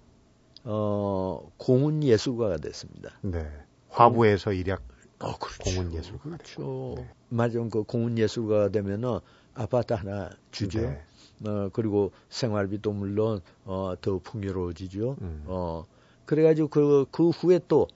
[0.64, 3.12] 어, 공은 예술가가 됐습니다.
[3.22, 3.48] 네.
[3.90, 4.82] 화부에서 일약
[5.20, 5.64] 어, 그렇죠.
[5.64, 6.24] 공은 예술가.
[6.24, 6.94] 그렇죠.
[6.98, 7.10] 네.
[7.30, 7.60] 맞아.
[7.70, 9.20] 그 공은 예술가가 되면은
[9.54, 10.82] 아파트 하나 주죠.
[10.82, 11.02] 네.
[11.46, 15.18] 어, 그리고 생활비도 물론 어, 더 풍요로워지죠.
[15.22, 15.44] 음.
[15.46, 15.86] 어,
[16.26, 17.88] 그래가지고 그, 그 후에 또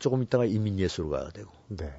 [0.00, 1.92] 조금 있다가 이민예술가가 되고, 네.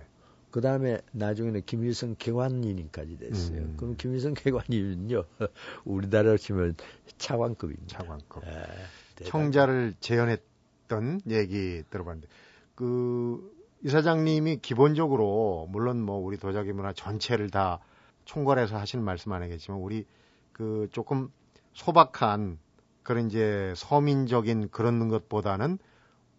[0.52, 3.60] 그 다음에 나중에는 김일성 개관인까지 됐어요.
[3.60, 3.76] 음.
[3.78, 5.24] 그럼 김일성 개관인은요,
[5.86, 6.76] 우리나라로 치면
[7.18, 7.88] 차관급입니다.
[7.88, 8.44] 차관급.
[8.46, 9.24] 예.
[9.24, 12.28] 청자를 재현했던 얘기 들어봤는데
[12.76, 13.52] 그
[13.84, 17.80] 이사장님이 기본적으로 물론 뭐 우리 도자기 문화 전체를 다
[18.26, 20.06] 총괄해서 하시는 말씀 아니겠지만 우리
[20.52, 21.30] 그 조금
[21.74, 22.60] 소박한
[23.04, 25.80] 그런 이제 서민적인 그런 것보다는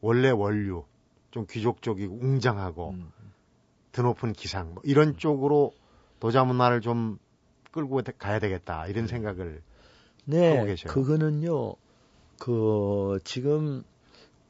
[0.00, 0.84] 원래 원류
[1.32, 3.10] 좀 귀족적이고 웅장하고 음.
[3.90, 5.72] 드높은 기상 뭐 이런 쪽으로
[6.20, 7.18] 도자 문화를 좀
[7.72, 9.62] 끌고 가야 되겠다 이런 생각을
[10.24, 10.92] 네, 하고 계셔요.
[10.92, 11.74] 그거는요,
[12.38, 13.82] 그, 지금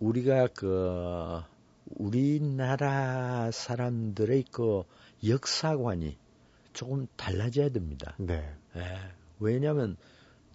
[0.01, 1.41] 우리가 그,
[1.87, 4.83] 우리나라 사람들의 그
[5.27, 6.19] 역사관이
[6.73, 8.15] 조금 달라져야 됩니다.
[8.19, 8.55] 네.
[8.77, 8.83] 예,
[9.41, 9.97] 왜냐하면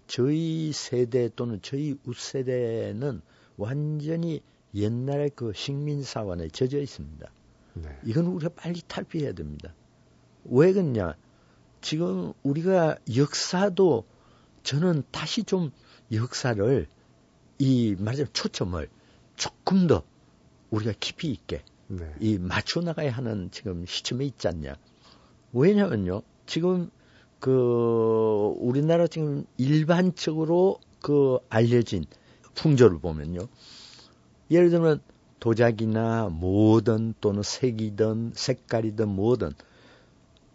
[0.08, 3.22] 저희 세대 또는 저희 웃세대는
[3.58, 4.42] 완전히
[4.78, 7.30] 옛날의 그 식민사관에 젖어 있습니다.
[7.74, 8.00] 네.
[8.06, 9.74] 이건 우리가 빨리 탈피해야 됩니다.
[10.46, 11.16] 왜 그러냐?
[11.82, 14.06] 지금 우리가 역사도
[14.64, 15.72] 저는 다시 좀
[16.12, 16.88] 역사를
[17.60, 18.88] 이 말하자면 초점을
[19.36, 20.04] 조금 더
[20.70, 22.14] 우리가 깊이 있게 네.
[22.20, 24.76] 이 맞춰 나가야 하는 지금 시점에 있지 않냐.
[25.54, 26.22] 왜냐면요.
[26.46, 26.90] 지금
[27.40, 32.06] 그 우리나라 지금 일반적으로 그 알려진
[32.56, 33.48] 풍조를 보면요.
[34.50, 35.02] 예를 들면
[35.40, 39.52] 도자기나 뭐든 또는 색이든 색깔이든 뭐든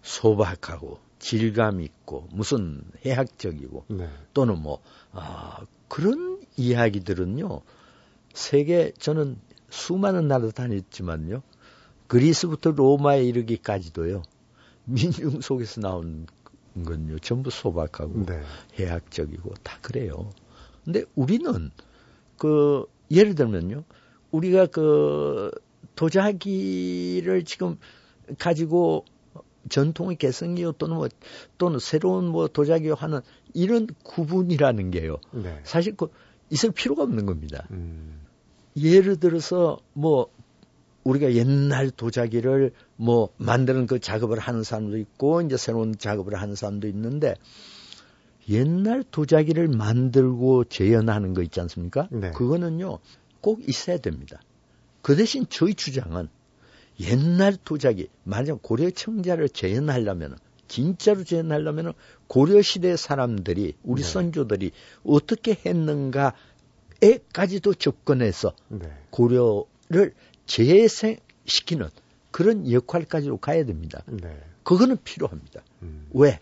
[0.03, 4.09] 소박하고 질감 있고 무슨 해학적이고 네.
[4.35, 7.61] 또는 뭐 아, 그런 이야기들은요.
[8.35, 9.39] 세계 저는
[9.71, 11.43] 수많은 나라 다녔지만요.
[12.09, 14.23] 그리스부터 로마에 이르기까지도요.
[14.85, 16.27] 민중 속에서 나온
[16.85, 17.19] 건요.
[17.21, 18.43] 전부 소박하고 네.
[18.79, 20.31] 해학적이고 다 그래요.
[20.85, 21.71] 근데 우리는
[22.37, 23.85] 그 예를 들면요.
[24.31, 25.51] 우리가 그
[25.95, 27.77] 도자기를 지금
[28.39, 29.05] 가지고
[29.69, 31.09] 전통의 개성이요 또는 뭐
[31.59, 33.21] 또는 새로운 뭐 도자기요 하는
[33.55, 35.19] 이런 구분이라는 게요.
[35.33, 35.61] 네.
[35.65, 36.11] 사실 그
[36.51, 37.67] 있을 필요가 없는 겁니다.
[37.71, 38.21] 음.
[38.77, 40.29] 예를 들어서 뭐
[41.05, 46.89] 우리가 옛날 도자기를 뭐 만드는 그 작업을 하는 사람도 있고 이제 새로운 작업을 하는 사람도
[46.89, 47.35] 있는데
[48.49, 52.09] 옛날 도자기를 만들고 재현하는 거 있지 않습니까?
[52.11, 52.33] 네.
[52.33, 52.99] 그거는요
[53.41, 54.41] 꼭 있어야 됩니다.
[55.03, 56.29] 그 대신 저희 주장은
[57.01, 60.37] 옛날 도자기 만약 고려 청자를 재현하려면
[60.69, 61.93] 진짜로 재현하려면
[62.29, 64.09] 고려 시대 사람들이 우리 네.
[64.09, 64.71] 선조들이
[65.05, 68.91] 어떻게 했는가에까지도 접근해서 네.
[69.11, 70.15] 고려를
[70.47, 71.89] 재생시키는
[72.31, 74.03] 그런 역할까지로 가야 됩니다.
[74.07, 74.41] 네.
[74.63, 75.63] 그거는 필요합니다.
[75.83, 76.07] 음.
[76.13, 76.39] 왜?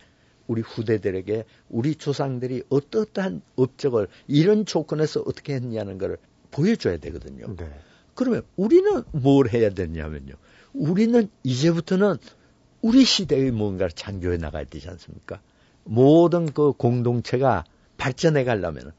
[0.51, 6.17] 우리 후대들에게 우리 조상들이 어떠한 업적을 이런 조건에서 어떻게 했냐는 것을
[6.51, 7.55] 보여줘야 되거든요.
[7.55, 7.73] 네.
[8.15, 10.33] 그러면 우리는 뭘 해야 되냐면요.
[10.73, 12.17] 우리는 이제부터는
[12.81, 15.39] 우리 시대의 뭔가를 창조해 나가야 되지 않습니까?
[15.85, 17.63] 모든 그 공동체가
[17.95, 18.91] 발전해 가려면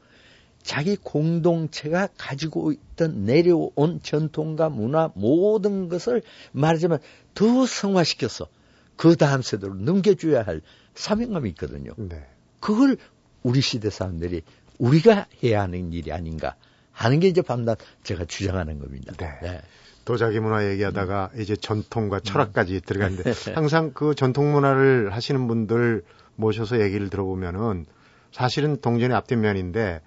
[0.63, 6.97] 자기 공동체가 가지고 있던 내려온 전통과 문화 모든 것을 말하자면
[7.35, 8.47] 더 성화시켜서
[8.95, 10.61] 그 다음 세대로 넘겨줘야 할
[10.95, 11.91] 사명감이 있거든요.
[11.97, 12.25] 네.
[12.59, 12.97] 그걸
[13.41, 14.41] 우리 시대 사람들이
[14.79, 16.55] 우리가 해야 하는 일이 아닌가
[16.91, 19.13] 하는 게 이제 밤낮 제가 주장하는 겁니다.
[19.17, 19.61] 네.
[20.05, 23.53] 도자기 문화 얘기하다가 이제 전통과 철학까지 들어가는데 네.
[23.53, 26.03] 항상 그 전통 문화를 하시는 분들
[26.35, 27.85] 모셔서 얘기를 들어보면은
[28.31, 30.01] 사실은 동전의 앞뒷면인데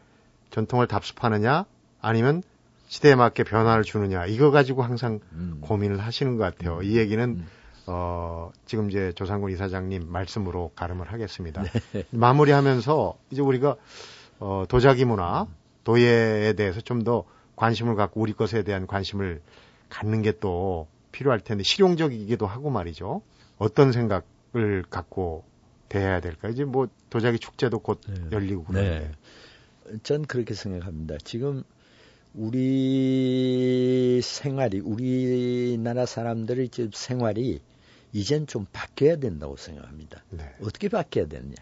[0.51, 1.65] 전통을 답습하느냐
[2.01, 2.43] 아니면
[2.89, 5.59] 시대에 맞게 변화를 주느냐 이거 가지고 항상 음.
[5.61, 6.83] 고민을 하시는 것 같아요.
[6.83, 7.47] 이 얘기는 음.
[7.87, 11.63] 어 지금 이제 조상군 이사장님 말씀으로 가름을 하겠습니다.
[11.93, 12.05] 네.
[12.11, 13.77] 마무리하면서 이제 우리가
[14.41, 15.47] 어 도자기 문화
[15.85, 17.25] 도예에 대해서 좀 더
[17.57, 19.41] 관심을 갖고 우리 것에 대한 관심을
[19.89, 23.23] 갖는 게 또 필요할 텐데 실용적이기도 하고 말이죠.
[23.59, 25.45] 어떤 생각을 갖고
[25.89, 26.49] 대해야 될까?
[26.49, 28.15] 이제 뭐 도자기 축제도 곧 네.
[28.33, 29.13] 열리고 그러는데.
[29.89, 29.99] 네.
[30.03, 31.17] 전 그렇게 생각합니다.
[31.25, 31.63] 지금
[32.35, 37.61] 우리 생활이 우리나라 사람들의 지금 생활이
[38.13, 40.23] 이젠 좀 바뀌어야 된다고 생각합니다.
[40.31, 40.55] 네.
[40.63, 41.55] 어떻게 바뀌어야 되느냐?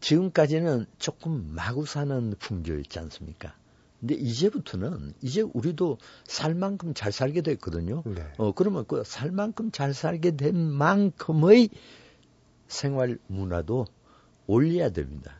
[0.00, 3.54] 지금까지는 조금 마구 사는 풍조였지 않습니까?
[4.00, 8.04] 근데 이제부터는 이제 우리도 살 만큼 잘 살게 됐거든요.
[8.06, 8.24] 네.
[8.36, 11.70] 어 그러면 그 살 만큼 잘 살게 된 만큼의
[12.68, 13.86] 생활 문화도
[14.46, 15.38] 올려야 됩니다.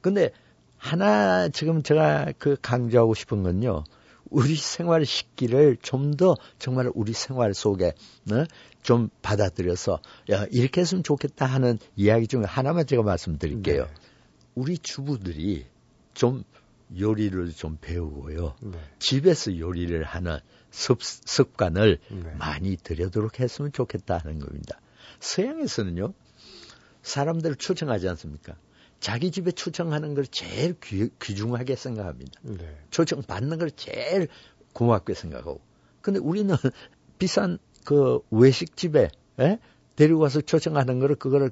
[0.00, 0.30] 근데
[0.76, 3.84] 하나 지금 제가 그 강조하고 싶은 건요.
[4.30, 7.94] 우리 생활 식기를 좀 더 정말 우리 생활 속에
[8.32, 8.44] 어?
[8.86, 13.84] 좀 받아들여서 야, 이렇게 했으면 좋겠다 하는 이야기 중에 하나만 제가 말씀드릴게요.
[13.84, 13.90] 네.
[14.54, 15.66] 우리 주부들이
[16.14, 16.44] 좀
[16.96, 18.54] 요리를 좀 배우고요.
[18.60, 18.78] 네.
[19.00, 20.38] 집에서 요리를 하는
[20.70, 22.34] 습, 습관을 네.
[22.38, 24.80] 많이 들여도록 했으면 좋겠다 하는 겁니다.
[25.18, 26.14] 서양에서는요,
[27.02, 28.56] 사람들을 초청하지 않습니까?
[29.00, 32.40] 자기 집에 초청하는 걸 제일 귀, 중하게 생각합니다.
[32.42, 32.78] 네.
[32.90, 34.28] 초청 받는 걸 제일
[34.74, 35.60] 고맙게 생각하고.
[36.02, 36.54] 근데 우리는
[37.18, 39.44] 비싼 그 외식집에 에?
[39.44, 39.58] 예?
[39.94, 41.50] 데리고 가서 초청하는 거를 그거를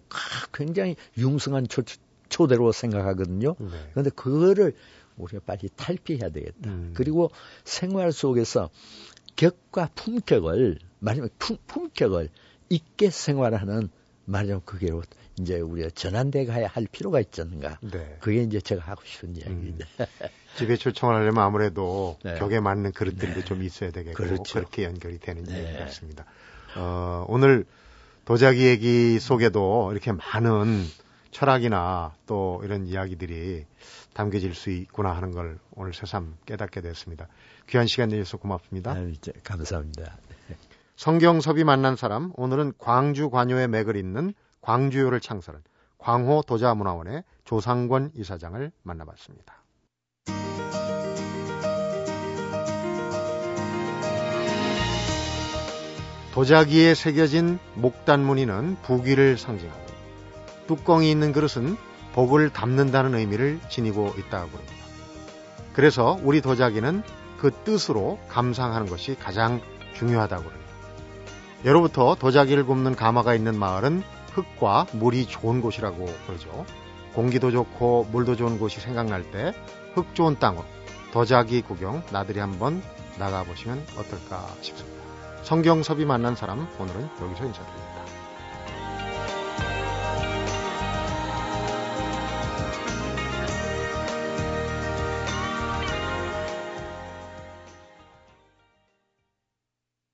[0.52, 1.82] 굉장히 융성한 초,
[2.28, 3.54] 초대로 생각하거든요.
[3.58, 3.68] 네.
[3.92, 4.74] 그런데 그거를
[5.16, 6.70] 우리가 빨리 탈피해야 되겠다.
[6.70, 6.92] 음.
[6.94, 7.30] 그리고
[7.64, 8.68] 생활 속에서
[9.36, 12.28] 격과 품격을 말하자면 품, 품격을
[12.68, 13.88] 있게 생활하는
[14.26, 14.90] 말하자면 그게
[15.40, 17.78] 이제 우리가 전환돼 가야 할 필요가 있지 않는가.
[17.82, 18.16] 네.
[18.20, 19.86] 그게 이제 제가 하고 싶은 이야기입니다.
[20.00, 20.06] 음.
[20.56, 22.34] 집에 초청을 하려면 아무래도 네.
[22.38, 23.44] 격에 맞는 그릇들도 네.
[23.44, 24.60] 좀 있어야 되겠고 그렇죠.
[24.60, 25.66] 그렇게 연결이 되는 네.
[25.66, 26.24] 얘기 같습니다.
[26.76, 27.64] 어, 오늘
[28.24, 30.84] 도자기 얘기 속에도 이렇게 많은
[31.32, 33.66] 철학이나 또 이런 이야기들이
[34.12, 37.26] 담겨질 수 있구나 하는 걸 오늘 새삼 깨닫게 됐습니다.
[37.68, 38.92] 귀한 시간 내주셔서 고맙습니다.
[38.92, 40.16] 아 감사합니다.
[40.96, 44.32] 성경섭이 만난 사람, 오늘은 광주 관요의 맥을 잇는
[44.64, 45.62] 광주요를 창설한
[45.98, 49.62] 광호 도자문화원의 조상권 이사장을 만나봤습니다.
[56.32, 59.84] 도자기에 새겨진 목단 무늬는 부귀를 상징하고
[60.66, 61.76] 뚜껑이 있는 그릇은
[62.12, 64.74] 복을 담는다는 의미를 지니고 있다고 합니다.
[65.74, 67.02] 그래서 우리 도자기는
[67.38, 69.60] 그 뜻으로 감상하는 것이 가장
[69.94, 70.64] 중요하다고 합니다.
[71.64, 74.02] 예로부터 도자기를 굽는 가마가 있는 마을은
[74.34, 76.66] 흙과 물이 좋은 곳이라고 그러죠.
[77.14, 79.52] 공기도 좋고 물도 좋은 곳이 생각날 때
[79.94, 80.64] 흙 좋은 땅으로
[81.12, 82.82] 도자기 구경 나들이 한번
[83.18, 85.02] 나가보시면 어떨까 싶습니다.
[85.42, 87.83] 성경섭이 만난 사람 오늘은 여기서 인사드립니다.